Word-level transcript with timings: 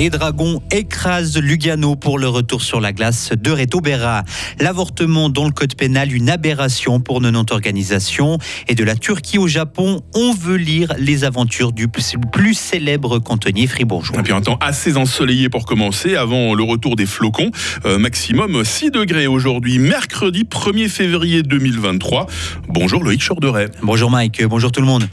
Les 0.00 0.08
Dragons 0.08 0.62
écrasent 0.70 1.36
Lugano 1.36 1.94
pour 1.94 2.18
le 2.18 2.26
retour 2.26 2.62
sur 2.62 2.80
la 2.80 2.94
glace 2.94 3.32
de 3.38 3.50
Reto 3.50 3.82
Berra. 3.82 4.24
L'avortement 4.58 5.28
dans 5.28 5.44
le 5.44 5.50
code 5.50 5.74
pénal, 5.74 6.10
une 6.14 6.30
aberration 6.30 7.00
pour 7.00 7.20
nos 7.20 7.30
organisation. 7.50 8.38
Et 8.66 8.74
de 8.74 8.82
la 8.82 8.96
Turquie 8.96 9.36
au 9.36 9.46
Japon, 9.46 10.00
on 10.14 10.32
veut 10.32 10.56
lire 10.56 10.94
les 10.96 11.24
aventures 11.24 11.72
du 11.72 11.86
plus 11.88 12.54
célèbre 12.54 13.18
cantonnier 13.18 13.66
fribourgeois. 13.66 14.20
Et 14.20 14.22
puis 14.22 14.32
un 14.32 14.40
temps 14.40 14.56
assez 14.62 14.96
ensoleillé 14.96 15.50
pour 15.50 15.66
commencer, 15.66 16.16
avant 16.16 16.54
le 16.54 16.62
retour 16.62 16.96
des 16.96 17.04
flocons. 17.04 17.50
Euh, 17.84 17.98
maximum 17.98 18.64
6 18.64 18.92
degrés 18.92 19.26
aujourd'hui, 19.26 19.78
mercredi 19.78 20.44
1er 20.44 20.88
février 20.88 21.42
2023. 21.42 22.26
Bonjour 22.68 23.04
Loïc 23.04 23.22
Chorderet. 23.22 23.68
Bonjour 23.82 24.10
Mike, 24.10 24.42
bonjour 24.46 24.72
tout 24.72 24.80
le 24.80 24.86
monde. 24.86 25.06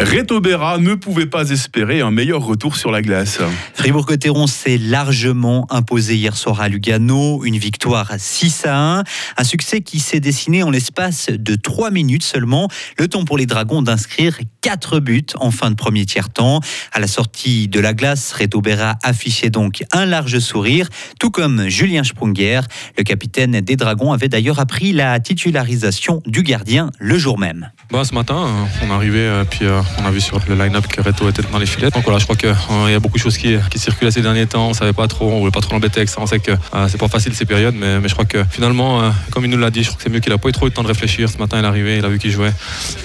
Reto 0.00 0.40
Berra 0.40 0.78
ne 0.78 0.94
pouvait 0.94 1.26
pas 1.26 1.50
espérer 1.50 2.00
un 2.00 2.10
meilleur 2.10 2.44
retour 2.44 2.76
sur 2.76 2.90
la 2.90 3.02
glace. 3.02 3.40
Fribourg-Gotteron 3.78 4.48
s'est 4.48 4.76
largement 4.76 5.64
imposé 5.70 6.16
hier 6.16 6.36
soir 6.36 6.60
à 6.60 6.68
Lugano, 6.68 7.44
une 7.44 7.58
victoire 7.58 8.12
6 8.18 8.66
à 8.66 8.98
1, 8.98 9.04
un 9.36 9.44
succès 9.44 9.82
qui 9.82 10.00
s'est 10.00 10.18
dessiné 10.18 10.64
en 10.64 10.70
l'espace 10.70 11.28
de 11.30 11.54
3 11.54 11.92
minutes 11.92 12.24
seulement, 12.24 12.68
le 12.98 13.06
temps 13.06 13.24
pour 13.24 13.38
les 13.38 13.46
Dragons 13.46 13.80
d'inscrire 13.80 14.36
4 14.62 14.98
buts 14.98 15.26
en 15.36 15.52
fin 15.52 15.70
de 15.70 15.76
premier 15.76 16.04
tiers-temps. 16.06 16.58
À 16.92 16.98
la 16.98 17.06
sortie 17.06 17.68
de 17.68 17.78
la 17.78 17.94
glace, 17.94 18.32
Reto 18.32 18.60
Berra 18.60 18.98
affichait 19.04 19.48
donc 19.48 19.84
un 19.92 20.06
large 20.06 20.40
sourire, 20.40 20.88
tout 21.20 21.30
comme 21.30 21.68
Julien 21.68 22.02
Sprunger. 22.02 22.62
Le 22.96 23.04
capitaine 23.04 23.60
des 23.60 23.76
Dragons 23.76 24.12
avait 24.12 24.28
d'ailleurs 24.28 24.58
appris 24.58 24.92
la 24.92 25.20
titularisation 25.20 26.20
du 26.26 26.42
gardien 26.42 26.90
le 26.98 27.16
jour 27.16 27.38
même. 27.38 27.70
Bah, 27.90 28.04
ce 28.04 28.12
matin, 28.12 28.36
euh, 28.36 28.64
on 28.84 28.90
est 28.90 28.92
arrivé, 28.92 29.20
euh, 29.20 29.44
puis 29.44 29.64
euh, 29.64 29.80
on 29.98 30.04
a 30.04 30.10
vu 30.10 30.20
sur 30.20 30.38
le 30.46 30.54
line-up 30.54 30.86
que 30.88 31.00
Reto 31.00 31.26
était 31.28 31.42
dans 31.50 31.58
les 31.58 31.64
filets. 31.64 31.90
Donc 31.90 32.04
voilà, 32.04 32.18
je 32.18 32.24
crois 32.24 32.36
qu'il 32.36 32.50
y 32.50 32.94
a 32.94 33.00
beaucoup 33.00 33.16
de 33.16 33.22
choses 33.22 33.38
qui, 33.38 33.56
qui 33.68 33.78
circulent 33.78 34.12
ces 34.12 34.22
derniers 34.22 34.46
temps. 34.46 34.68
On 34.68 34.74
savait 34.74 34.92
pas 34.92 35.08
trop, 35.08 35.30
on 35.30 35.40
voulait 35.40 35.50
pas 35.50 35.60
trop 35.60 35.72
l'embêter 35.72 35.98
avec 35.98 36.08
ça. 36.08 36.20
On 36.20 36.26
sait 36.26 36.38
que 36.38 36.52
c'est 36.88 36.98
pas 36.98 37.08
facile 37.08 37.34
ces 37.34 37.44
périodes, 37.44 37.74
mais, 37.74 38.08
je 38.08 38.12
crois 38.12 38.24
que 38.24 38.44
finalement, 38.50 39.12
comme 39.30 39.44
il 39.44 39.50
nous 39.50 39.58
l'a 39.58 39.70
dit, 39.70 39.82
je 39.82 39.88
crois 39.88 39.98
que 39.98 40.02
c'est 40.02 40.10
mieux 40.10 40.20
qu'il 40.20 40.32
a 40.32 40.38
pas 40.38 40.48
eu 40.48 40.52
trop 40.52 40.66
eu 40.66 40.68
le 40.68 40.74
temps 40.74 40.82
de 40.82 40.88
réfléchir. 40.88 41.28
Ce 41.28 41.38
matin, 41.38 41.58
il 41.58 41.64
est 41.64 41.68
arrivé, 41.68 41.98
il 41.98 42.04
a 42.04 42.08
vu 42.08 42.18
qu'il 42.18 42.30
jouait. 42.30 42.52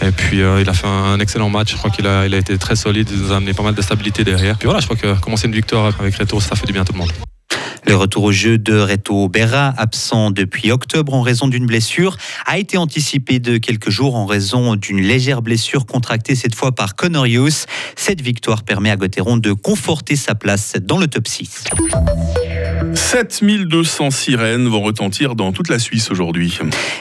Et 0.01 0.11
puis 0.11 0.37
il 0.39 0.69
a 0.69 0.73
fait 0.73 0.87
un 0.87 1.19
excellent 1.19 1.49
match. 1.49 1.71
Je 1.71 1.77
crois 1.77 1.89
qu'il 1.89 2.07
a, 2.07 2.25
été 2.25 2.57
très 2.57 2.75
solide, 2.75 3.09
il 3.11 3.21
nous 3.21 3.31
a 3.31 3.37
amené 3.37 3.53
pas 3.53 3.63
mal 3.63 3.75
de 3.75 3.81
stabilité 3.81 4.23
derrière. 4.23 4.57
Puis 4.57 4.65
voilà, 4.65 4.79
je 4.79 4.85
crois 4.85 4.97
que 4.97 5.19
commencer 5.19 5.47
une 5.47 5.53
victoire 5.53 5.93
avec 5.99 6.15
Reto, 6.15 6.39
ça 6.39 6.55
fait 6.55 6.65
du 6.65 6.73
bien 6.73 6.81
à 6.81 6.85
tout 6.85 6.93
le 6.93 6.99
monde. 6.99 7.11
Le 7.85 7.95
retour 7.95 8.23
au 8.23 8.31
jeu 8.31 8.57
de 8.57 8.77
Reto 8.79 9.27
Berra, 9.27 9.73
absent 9.77 10.31
depuis 10.31 10.71
octobre 10.71 11.13
en 11.13 11.21
raison 11.21 11.47
d'une 11.47 11.65
blessure, 11.65 12.17
a 12.45 12.57
été 12.57 12.77
anticipé 12.77 13.39
de 13.39 13.57
quelques 13.57 13.89
jours 13.89 14.15
en 14.15 14.25
raison 14.25 14.75
d'une 14.75 15.01
légère 15.01 15.41
blessure 15.41 15.85
contractée 15.85 16.35
cette 16.35 16.55
fois 16.55 16.71
par 16.71 16.95
Conorius. 16.95 17.65
Cette 17.95 18.21
victoire 18.21 18.63
permet 18.63 18.89
à 18.89 18.95
Gauthieron 18.95 19.37
de 19.37 19.53
conforter 19.53 20.15
sa 20.15 20.35
place 20.35 20.75
dans 20.81 20.97
le 20.97 21.07
top 21.07 21.27
6. 21.27 21.65
7200 22.95 24.11
sirènes 24.11 24.67
vont 24.67 24.81
retentir 24.81 25.35
dans 25.35 25.51
toute 25.51 25.69
la 25.69 25.79
Suisse 25.79 26.11
aujourd'hui. 26.11 26.57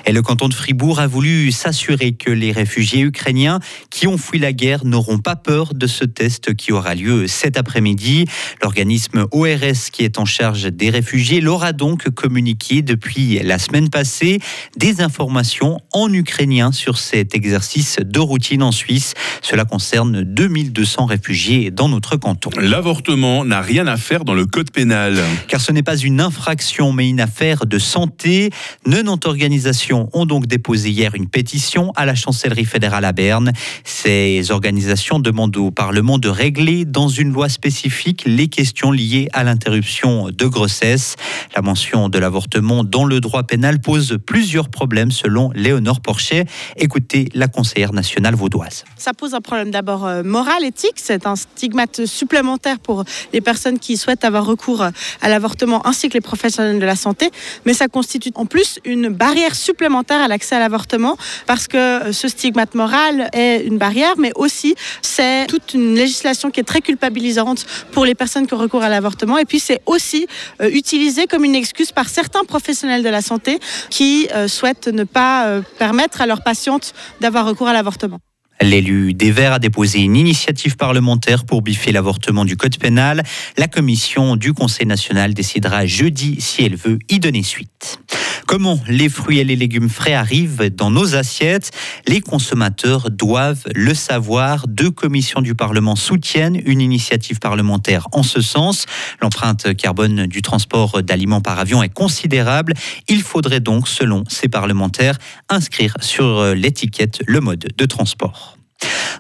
Et 0.07 0.13
le 0.13 0.23
canton 0.23 0.49
de 0.49 0.55
Fribourg 0.55 1.01
a 1.01 1.07
voulu 1.07 1.51
s'assurer 1.53 2.13
que 2.13 2.31
les 2.31 2.53
réfugiés 2.53 3.01
ukrainiens 3.01 3.61
qui 3.91 4.07
ont 4.07 4.19
fui 4.19 4.39
la 4.39 4.53
guerre 4.53 4.85
n'auront 4.85 5.19
pas 5.19 5.37
peur 5.37 5.75
de 5.75 5.87
ce 5.87 6.05
test 6.05 6.55
qui 6.55 6.73
aura 6.73 6.95
lieu 6.95 7.27
cet 7.27 7.57
après-midi. 7.57 8.27
L'organisme 8.63 9.27
ORS 9.33 9.91
qui 9.91 10.05
est 10.05 10.19
en 10.19 10.25
charge 10.25 10.65
des 10.65 10.91
réfugiés 10.91 11.41
leur 11.41 11.65
a 11.65 11.73
donc 11.73 12.09
communiqué 12.11 12.83
depuis 12.83 13.39
la 13.43 13.59
semaine 13.59 13.91
passée 13.91 14.39
des 14.77 15.01
informations 15.01 15.81
en 15.93 16.13
ukrainien 16.13 16.73
sur 16.73 16.99
cet 16.99 17.35
exercice 17.35 17.97
de 18.01 18.21
routine 18.21 18.63
en 18.63 18.73
Suisse. 18.73 19.15
Cela 19.41 19.65
concerne 19.65 20.23
2200 20.23 21.07
réfugiés 21.07 21.71
dans 21.71 21.89
notre 21.89 22.17
canton. 22.17 22.51
L'avortement 22.61 23.45
n'a 23.45 23.61
rien 23.61 23.87
à 23.87 23.97
faire 23.97 24.25
dans 24.25 24.35
le 24.35 24.47
code 24.47 24.71
pénal. 24.71 25.19
Car 25.49 25.61
ce 25.61 25.72
n'est 25.73 25.83
pas 25.83 25.97
une 25.97 26.21
infraction 26.21 26.93
mais 26.93 27.09
une 27.09 27.21
affaire 27.21 27.67
de 27.67 27.79
santé. 27.79 28.51
90 28.85 29.27
organisations 29.27 30.09
ont 30.13 30.27
donc 30.27 30.47
déposé 30.47 30.91
hier 30.91 31.15
une 31.15 31.29
pétition 31.29 31.93
à 31.97 32.07
la 32.07 32.15
chancellerie 32.15 32.65
fédérale 32.65 33.05
à 33.05 33.13
Berne. 33.13 33.53
Ces 33.85 34.51
organisations 34.51 35.19
demandent 35.19 35.57
au 35.57 35.71
Parlement 35.71 36.19
de 36.19 36.29
régler 36.29 36.85
dans 36.85 37.09
une 37.09 37.33
loi 37.33 37.49
spécifique 37.49 38.25
les 38.27 38.49
questions 38.49 38.91
liées 38.91 39.29
à 39.33 39.45
l'interruption 39.45 40.31
de 40.31 40.47
grossesse. 40.47 41.17
La 41.55 41.63
mention 41.63 42.09
de 42.09 42.19
l'avortement 42.19 42.85
dans 42.85 43.05
le 43.05 43.21
droit 43.21 43.45
pénal 43.45 43.81
pose 43.81 44.19
plusieurs 44.25 44.69
problèmes 44.69 45.11
selon 45.11 45.51
Léonore 45.55 46.01
Porchet. 46.01 46.45
Écoutez 46.77 47.29
la 47.35 47.49
conseillère 47.49 47.93
nationale 47.93 48.35
vaudoise. 48.35 48.85
Ça 48.97 49.15
pose 49.15 49.35
un 49.35 49.41
problème 49.41 49.71
d'abord 49.71 50.07
euh, 50.07 50.23
moral, 50.23 50.65
éthique. 50.65 50.97
C'est 50.97 51.27
un 51.27 51.37
stigmate 51.37 52.07
supplémentaire 52.07 52.79
pour 52.79 53.05
les 53.33 53.41
personnes 53.41 53.79
qui 53.79 53.97
souhaitent 53.97 54.25
avoir 54.25 54.45
recours 54.45 54.83
à 54.83 55.29
l'avortement 55.29 55.52
ainsi 55.85 56.09
que 56.09 56.15
les 56.15 56.21
professionnels 56.21 56.79
de 56.79 56.87
la 56.87 56.97
santé. 56.97 57.31
Mais 57.65 57.75
ça 57.75 57.89
constitue 57.89 58.31
en 58.35 58.47
plus 58.47 58.79
une 58.85 59.09
barrière 59.09 59.55
supplémentaire 59.55 60.21
à 60.21 60.29
l'accès 60.29 60.57
à 60.57 60.59
l'avortement 60.61 61.17
parce 61.47 61.69
que 61.69 61.77
euh, 61.77 62.13
ce 62.13 62.29
stigmate 62.29 62.75
moral 62.75 63.29
est 63.33 63.65
une 63.65 63.79
barrière, 63.79 64.15
mais 64.19 64.33
aussi 64.35 64.75
c'est 65.03 65.47
toute 65.47 65.75
une 65.75 65.95
législation 65.95 66.51
qui 66.51 66.61
est 66.61 66.65
très 66.65 66.81
culpabilisante 66.81 67.67
pour 67.93 68.05
les 68.05 68.15
personnes 68.15 68.47
qui 68.47 68.55
ont 68.55 68.59
recours 68.59 68.83
à 68.83 68.89
l'avortement. 68.89 69.39
Et 69.39 69.45
puis 69.45 69.61
c'est 69.61 69.81
aussi 69.87 70.27
euh, 70.61 70.71
utilisé 70.71 71.27
comme 71.27 71.45
une 71.45 71.55
excuse 71.55 71.93
par 71.93 72.09
certains 72.09 72.45
professionnels 72.45 73.03
de 73.03 73.09
la 73.09 73.23
santé 73.23 73.59
qui 73.91 74.29
euh, 74.35 74.49
souhaitent 74.49 74.89
ne 74.89 75.05
pas 75.05 75.61
permettre 75.79 76.21
à 76.21 76.27
leurs 76.27 76.43
patientes 76.43 76.93
d'avoir 77.21 77.47
recours 77.47 77.69
à 77.69 77.73
l'avortement. 77.73 78.19
L'élu 78.63 79.13
des 79.13 79.33
Verts 79.33 79.55
a 79.55 79.59
déposé 79.59 79.99
une 79.99 80.17
initiative 80.17 80.77
parlementaire 80.77 81.45
pour 81.45 81.63
biffer 81.63 81.91
l'avortement 81.91 82.45
du 82.45 82.57
Code 82.57 82.79
pénal. 82.79 83.23
La 83.59 83.67
commission 83.67 84.37
du 84.37 84.53
Conseil 84.53 84.87
national 84.87 85.35
décidera 85.35 85.85
jeudi 85.85 86.41
si 86.41 86.63
elle 86.63 86.77
veut 86.77 86.99
y 87.09 87.19
donner 87.19 87.43
suite. 87.43 87.99
Comment 88.47 88.79
les 88.87 89.09
fruits 89.09 89.39
et 89.39 89.45
les 89.45 89.57
légumes 89.57 89.89
frais 89.89 90.15
arrivent 90.15 90.69
dans 90.75 90.91
nos 90.91 91.15
assiettes? 91.15 91.71
Les 92.07 92.21
consommateurs 92.21 93.11
doivent 93.11 93.65
le 93.75 93.95
savoir. 93.95 94.69
Deux 94.69 94.91
commissions 94.91 95.41
du 95.41 95.55
Parlement 95.55 95.97
soutiennent 95.97 96.61
une 96.65 96.81
initiative 96.81 97.39
parlementaire 97.39 98.09
en 98.13 98.23
ce 98.23 98.41
sens. 98.41 98.87
L'empreinte 99.21 99.75
carbone 99.77 100.27
du 100.27 100.43
transport 100.43 101.03
d'aliments 101.03 101.41
par 101.41 101.59
avion 101.59 101.83
est 101.83 101.93
considérable. 101.93 102.75
Il 103.09 103.23
faudrait 103.23 103.61
donc, 103.61 103.89
selon 103.89 104.25
ces 104.29 104.49
parlementaires, 104.49 105.19
inscrire 105.49 105.95
sur 106.01 106.55
l'étiquette 106.55 107.23
le 107.27 107.41
mode 107.41 107.69
de 107.77 107.87
transport. 107.87 108.52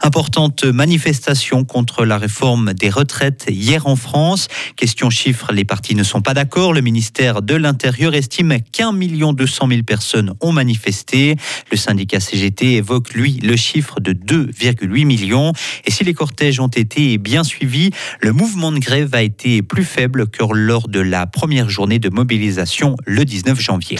Importante 0.02 0.64
manifestation 0.64 1.64
contre 1.64 2.04
la 2.04 2.18
réforme 2.18 2.74
des 2.74 2.90
retraites 2.90 3.46
hier 3.48 3.86
en 3.86 3.96
France. 3.96 4.48
Question 4.76 5.10
chiffre, 5.10 5.52
les 5.52 5.64
partis 5.64 5.94
ne 5.94 6.02
sont 6.02 6.20
pas 6.20 6.34
d'accord. 6.34 6.72
Le 6.72 6.80
ministère 6.80 7.42
de 7.42 7.54
l'Intérieur 7.54 8.14
estime 8.14 8.58
qu'un 8.72 8.92
million 8.92 9.32
deux 9.32 9.46
cent 9.46 9.66
mille 9.66 9.84
personnes 9.84 10.34
ont 10.40 10.52
manifesté. 10.52 11.36
Le 11.70 11.76
syndicat 11.76 12.20
CGT 12.20 12.74
évoque, 12.74 13.14
lui, 13.14 13.38
le 13.42 13.56
chiffre 13.56 14.00
de 14.00 14.12
2,8 14.12 15.04
millions. 15.04 15.52
Et 15.84 15.90
si 15.90 16.04
les 16.04 16.14
cortèges 16.14 16.60
ont 16.60 16.68
été 16.68 17.18
bien 17.18 17.44
suivis, 17.44 17.90
le 18.20 18.32
mouvement 18.32 18.72
de 18.72 18.78
grève 18.78 19.14
a 19.14 19.22
été 19.22 19.62
plus 19.62 19.84
faible 19.84 20.26
que 20.28 20.42
lors 20.52 20.88
de 20.88 21.00
la 21.00 21.26
première 21.26 21.70
journée 21.70 21.98
de 21.98 22.10
mobilisation 22.10 22.96
le 23.06 23.24
19 23.24 23.60
janvier. 23.60 23.98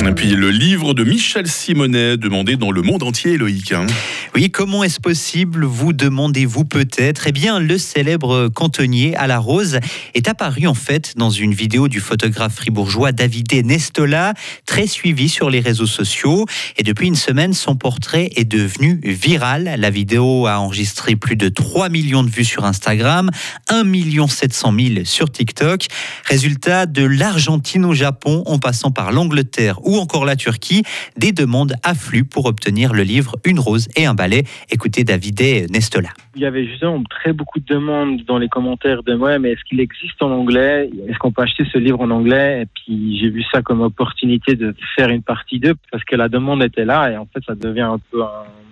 Et 0.00 0.12
puis 0.14 0.30
le 0.34 0.50
livre 0.50 0.94
de 0.94 1.04
Michel 1.04 1.46
Simonet, 1.46 2.16
demandé 2.16 2.56
dans 2.56 2.70
le 2.70 2.82
monde 2.82 3.02
entier, 3.02 3.36
Loïc. 3.36 3.72
Hein. 3.72 3.86
Oui, 4.34 4.50
comment 4.50 4.82
est-ce 4.82 4.98
possible 4.98 5.64
Vous 5.64 5.92
demandez-vous 5.92 6.64
peut-être? 6.64 7.26
Eh 7.26 7.32
bien, 7.32 7.60
le 7.60 7.78
célèbre 7.78 8.48
cantonnier 8.48 9.14
à 9.16 9.26
la 9.26 9.38
rose 9.38 9.78
est 10.14 10.28
apparu 10.28 10.66
en 10.66 10.74
fait 10.74 11.12
dans 11.16 11.30
une 11.30 11.54
vidéo 11.54 11.88
du 11.88 12.00
photographe 12.00 12.54
fribourgeois 12.56 13.12
Davide 13.12 13.64
Nestola, 13.64 14.34
très 14.66 14.86
suivi 14.86 15.28
sur 15.28 15.50
les 15.50 15.60
réseaux 15.60 15.86
sociaux. 15.86 16.46
Et 16.78 16.82
depuis 16.82 17.06
une 17.06 17.14
semaine, 17.14 17.52
son 17.52 17.76
portrait 17.76 18.30
est 18.36 18.44
devenu 18.44 19.00
viral. 19.04 19.74
La 19.78 19.90
vidéo 19.90 20.46
a 20.46 20.58
enregistré 20.58 21.14
plus 21.16 21.36
de 21.36 21.48
3 21.48 21.90
millions 21.90 22.24
de 22.24 22.30
vues 22.30 22.44
sur 22.44 22.64
Instagram, 22.64 23.30
1 23.68 23.84
700 24.26 24.74
000 24.78 25.04
sur 25.04 25.30
TikTok. 25.30 25.86
Résultat 26.24 26.86
de 26.86 27.04
l'Argentine 27.04 27.84
au 27.84 27.94
Japon, 27.94 28.42
en 28.46 28.58
passant 28.58 28.90
par 28.90 29.12
l'Angleterre 29.12 29.80
encore 29.98 30.24
la 30.24 30.36
Turquie, 30.36 30.82
des 31.16 31.32
demandes 31.32 31.74
affluent 31.82 32.24
pour 32.24 32.46
obtenir 32.46 32.92
le 32.92 33.02
livre 33.02 33.36
Une 33.44 33.58
rose 33.58 33.88
et 33.96 34.06
un 34.06 34.14
balai. 34.14 34.44
Écoutez 34.70 35.04
David 35.04 35.40
Nestola. 35.70 36.10
Il 36.34 36.42
y 36.42 36.46
avait 36.46 36.66
justement 36.66 37.02
très 37.08 37.32
beaucoup 37.32 37.60
de 37.60 37.66
demandes 37.66 38.22
dans 38.24 38.38
les 38.38 38.48
commentaires 38.48 39.02
de 39.02 39.14
moi, 39.14 39.38
mais 39.38 39.52
est-ce 39.52 39.64
qu'il 39.68 39.80
existe 39.80 40.22
en 40.22 40.30
anglais? 40.30 40.88
Est-ce 41.08 41.18
qu'on 41.18 41.32
peut 41.32 41.42
acheter 41.42 41.64
ce 41.72 41.78
livre 41.78 42.00
en 42.00 42.10
anglais? 42.10 42.62
Et 42.62 42.66
puis 42.66 43.18
j'ai 43.20 43.28
vu 43.28 43.42
ça 43.52 43.62
comme 43.62 43.80
opportunité 43.80 44.54
de 44.54 44.74
faire 44.96 45.10
une 45.10 45.22
partie 45.22 45.58
2 45.58 45.74
parce 45.90 46.04
que 46.04 46.16
la 46.16 46.28
demande 46.28 46.62
était 46.62 46.84
là 46.84 47.10
et 47.10 47.16
en 47.16 47.26
fait 47.26 47.42
ça 47.46 47.54
devient 47.54 47.80
un 47.82 47.98
peu 48.10 48.22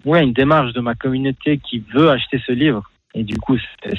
ouais, 0.04 0.22
une 0.22 0.32
démarche 0.32 0.72
de 0.72 0.80
ma 0.80 0.94
communauté 0.94 1.58
qui 1.58 1.82
veut 1.94 2.10
acheter 2.10 2.40
ce 2.46 2.52
livre. 2.52 2.90
Et 3.12 3.24
du 3.24 3.36
coup, 3.38 3.56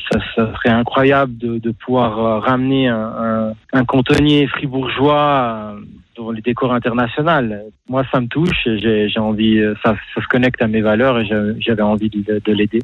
ça, 0.09 0.19
serait 0.35 0.69
incroyable 0.69 1.37
de, 1.37 1.71
pouvoir 1.71 2.17
euh, 2.17 2.39
ramener 2.39 2.87
un, 2.87 2.97
un, 2.97 3.53
un 3.73 3.83
contenir 3.83 4.49
fribourgeois 4.49 5.75
euh, 6.21 6.25
dans 6.25 6.31
les 6.31 6.41
décors 6.41 6.73
internationaux. 6.73 7.55
Moi, 7.89 8.03
ça 8.11 8.19
me 8.21 8.27
touche. 8.27 8.65
J'ai 8.65 9.19
envie, 9.19 9.59
ça, 9.83 9.95
ça, 10.15 10.21
se 10.21 10.27
connecte 10.27 10.61
à 10.61 10.67
mes 10.67 10.81
valeurs 10.81 11.19
et 11.19 11.25
j'avais 11.59 11.81
envie 11.81 12.09
de, 12.09 12.41
de 12.43 12.51
l'aider. 12.53 12.81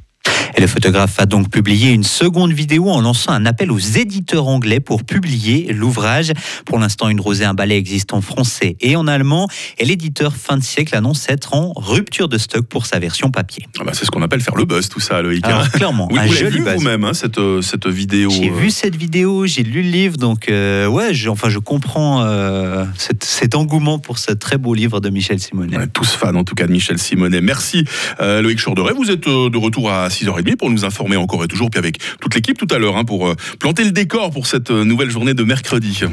Et 0.55 0.61
le 0.61 0.67
photographe 0.67 1.19
a 1.19 1.25
donc 1.25 1.51
publié 1.51 1.91
une 1.91 2.03
seconde 2.03 2.51
vidéo 2.51 2.89
en 2.89 3.01
lançant 3.01 3.31
un 3.31 3.45
appel 3.45 3.71
aux 3.71 3.77
éditeurs 3.77 4.47
anglais 4.47 4.79
pour 4.79 5.03
publier 5.03 5.71
l'ouvrage. 5.71 6.31
Pour 6.65 6.79
l'instant, 6.79 7.09
Une 7.09 7.19
rosée, 7.19 7.45
un 7.45 7.53
balai 7.53 7.77
existe 7.77 8.11
en 8.13 8.21
français 8.21 8.75
et 8.81 8.95
en 8.95 9.07
allemand. 9.07 9.47
Et 9.77 9.85
l'éditeur 9.85 10.35
fin 10.35 10.57
de 10.57 10.63
siècle 10.63 10.95
annonce 10.95 11.29
être 11.29 11.53
en 11.53 11.73
rupture 11.75 12.27
de 12.27 12.37
stock 12.37 12.65
pour 12.65 12.85
sa 12.85 12.97
version 12.97 13.29
papier. 13.29 13.67
Ah 13.79 13.83
bah, 13.83 13.91
c'est 13.93 14.05
ce 14.05 14.11
qu'on 14.11 14.21
appelle 14.23 14.41
faire 14.41 14.55
le 14.55 14.65
buzz, 14.65 14.89
tout 14.89 14.99
ça, 14.99 15.21
Loïc. 15.21 15.45
hein. 15.45 15.49
Alors, 15.49 15.69
clairement, 15.69 16.07
Oui, 16.11 16.17
un 16.19 16.25
vous 16.25 16.33
l'avez 16.33 16.45
joli 16.45 16.59
vu 16.59 16.73
vous-même, 16.73 17.03
hein, 17.03 17.13
cette, 17.13 17.37
euh, 17.37 17.61
cette 17.61 17.87
vidéo. 17.87 18.29
J'ai 18.31 18.49
euh, 18.49 18.53
vu 18.53 18.71
cette 18.71 18.95
vidéo, 18.95 19.45
j'ai 19.45 19.63
lu 19.63 19.83
le 19.83 19.89
livre, 19.89 20.17
donc 20.17 20.49
euh, 20.49 20.87
ouais, 20.87 21.13
je, 21.13 21.29
enfin 21.29 21.49
je 21.49 21.59
comprends 21.59 22.23
euh, 22.23 22.83
cet, 22.97 23.23
cet 23.27 23.55
engouement 23.55 23.99
pour 23.99 24.19
ce 24.19 24.31
très 24.31 24.57
beau 24.57 24.73
livre 24.73 25.01
de 25.01 25.09
Michel 25.09 25.39
Simonet. 25.39 25.87
Tous 25.93 26.09
fans 26.09 26.33
en 26.35 26.43
tout 26.45 26.55
cas 26.55 26.65
de 26.65 26.71
Michel 26.71 26.97
Simonet. 26.97 27.41
Merci 27.41 27.83
euh, 28.21 28.41
Loïc 28.41 28.57
Chourderet. 28.57 28.93
Vous 28.93 29.11
êtes 29.11 29.27
euh, 29.27 29.49
de 29.49 29.57
retour 29.57 29.91
à 29.91 30.07
6h30 30.07 30.55
pour 30.55 30.69
nous 30.69 30.85
informer 30.85 31.17
encore 31.17 31.43
et 31.43 31.47
toujours, 31.47 31.69
puis 31.69 31.77
avec 31.77 31.99
toute 32.21 32.33
l'équipe 32.33 32.57
tout 32.57 32.73
à 32.73 32.77
l'heure, 32.79 32.95
hein, 32.95 33.03
pour 33.03 33.27
euh, 33.27 33.35
planter 33.59 33.83
le 33.83 33.91
décor 33.91 34.31
pour 34.31 34.47
cette 34.47 34.71
nouvelle 34.71 35.09
journée 35.09 35.33
de 35.33 35.43
mercredi. 35.43 36.03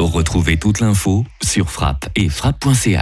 Retrouvez 0.00 0.56
toute 0.56 0.80
l'info 0.80 1.24
sur 1.42 1.70
frappe 1.70 2.08
et 2.16 2.28
frappe.ch. 2.28 2.98